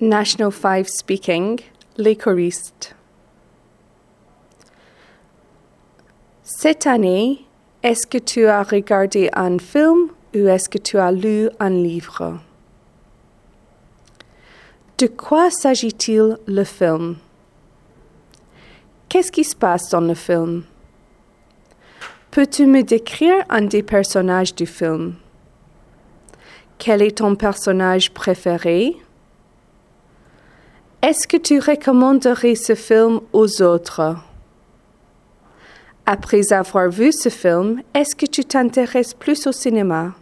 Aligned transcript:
National 0.00 0.50
5 0.50 0.88
Speaking, 0.88 1.60
Les 1.96 2.16
choristes. 2.16 2.96
Cette 6.42 6.88
année, 6.88 7.46
est-ce 7.80 8.04
que 8.04 8.18
tu 8.18 8.44
as 8.46 8.64
regardé 8.64 9.30
un 9.34 9.56
film 9.60 10.08
ou 10.34 10.48
est-ce 10.48 10.68
que 10.68 10.78
tu 10.78 10.98
as 10.98 11.12
lu 11.12 11.48
un 11.60 11.70
livre? 11.70 12.40
De 14.98 15.06
quoi 15.06 15.50
s'agit-il 15.52 16.38
le 16.48 16.64
film? 16.64 17.16
Qu'est-ce 19.08 19.30
qui 19.30 19.44
se 19.44 19.54
passe 19.54 19.90
dans 19.90 20.00
le 20.00 20.14
film? 20.14 20.64
Peux-tu 22.32 22.66
me 22.66 22.82
décrire 22.82 23.44
un 23.48 23.62
des 23.62 23.84
personnages 23.84 24.56
du 24.56 24.66
film? 24.66 25.14
Quel 26.78 27.00
est 27.00 27.18
ton 27.18 27.36
personnage 27.36 28.10
préféré? 28.10 28.96
Est-ce 31.06 31.28
que 31.28 31.36
tu 31.36 31.58
recommanderais 31.58 32.54
ce 32.54 32.74
film 32.74 33.20
aux 33.34 33.60
autres? 33.60 34.16
Après 36.06 36.50
avoir 36.50 36.88
vu 36.88 37.12
ce 37.12 37.28
film, 37.28 37.82
est-ce 37.92 38.16
que 38.16 38.24
tu 38.24 38.42
t'intéresses 38.42 39.12
plus 39.12 39.46
au 39.46 39.52
cinéma? 39.52 40.14